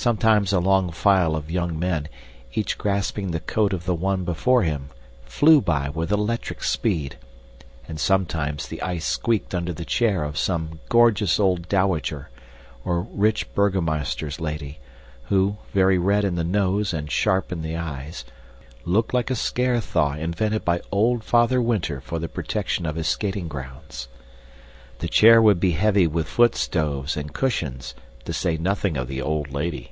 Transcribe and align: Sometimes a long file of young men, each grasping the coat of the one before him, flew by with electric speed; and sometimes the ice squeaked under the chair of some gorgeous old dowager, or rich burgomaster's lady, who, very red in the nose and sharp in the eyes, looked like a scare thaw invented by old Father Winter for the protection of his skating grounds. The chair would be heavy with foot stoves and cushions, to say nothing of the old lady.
Sometimes 0.00 0.52
a 0.52 0.60
long 0.60 0.92
file 0.92 1.34
of 1.34 1.50
young 1.50 1.76
men, 1.76 2.06
each 2.54 2.78
grasping 2.78 3.32
the 3.32 3.40
coat 3.40 3.72
of 3.72 3.84
the 3.84 3.96
one 3.96 4.22
before 4.22 4.62
him, 4.62 4.90
flew 5.24 5.60
by 5.60 5.88
with 5.88 6.12
electric 6.12 6.62
speed; 6.62 7.18
and 7.88 7.98
sometimes 7.98 8.68
the 8.68 8.80
ice 8.80 9.04
squeaked 9.04 9.56
under 9.56 9.72
the 9.72 9.84
chair 9.84 10.22
of 10.22 10.38
some 10.38 10.78
gorgeous 10.88 11.40
old 11.40 11.68
dowager, 11.68 12.28
or 12.84 13.00
rich 13.10 13.52
burgomaster's 13.54 14.38
lady, 14.38 14.78
who, 15.30 15.56
very 15.74 15.98
red 15.98 16.24
in 16.24 16.36
the 16.36 16.44
nose 16.44 16.94
and 16.94 17.10
sharp 17.10 17.50
in 17.50 17.62
the 17.62 17.76
eyes, 17.76 18.24
looked 18.84 19.12
like 19.12 19.32
a 19.32 19.34
scare 19.34 19.80
thaw 19.80 20.12
invented 20.12 20.64
by 20.64 20.80
old 20.92 21.24
Father 21.24 21.60
Winter 21.60 22.00
for 22.00 22.20
the 22.20 22.28
protection 22.28 22.86
of 22.86 22.94
his 22.94 23.08
skating 23.08 23.48
grounds. 23.48 24.06
The 25.00 25.08
chair 25.08 25.42
would 25.42 25.58
be 25.58 25.72
heavy 25.72 26.06
with 26.06 26.28
foot 26.28 26.54
stoves 26.54 27.16
and 27.16 27.32
cushions, 27.34 27.96
to 28.24 28.32
say 28.34 28.58
nothing 28.58 28.98
of 28.98 29.08
the 29.08 29.22
old 29.22 29.50
lady. 29.54 29.90